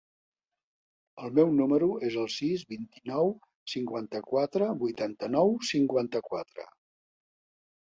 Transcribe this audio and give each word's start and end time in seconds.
El 1.27 1.35
meu 1.39 1.51
número 1.59 1.89
es 2.07 2.17
el 2.23 2.31
sis, 2.37 2.65
vint-i-nou, 2.73 3.31
cinquanta-quatre, 3.77 4.73
vuitanta-nou, 4.85 5.57
cinquanta-quatre. 5.75 6.73